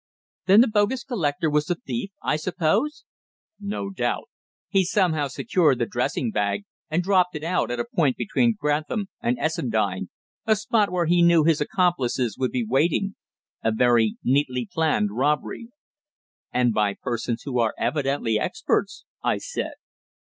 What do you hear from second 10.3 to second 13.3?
a spot where he knew his accomplices would be waiting